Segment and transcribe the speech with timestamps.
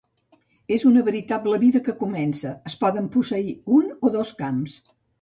[0.77, 4.85] És una veritable vida que comença: es poden posseir un o dos camps.